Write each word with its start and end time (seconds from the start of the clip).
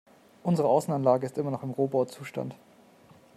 Unsere 0.41 0.67
Außenanlage 0.67 1.27
ist 1.27 1.37
immer 1.37 1.51
noch 1.51 1.61
im 1.61 1.69
Rohbauzustand. 1.69 2.55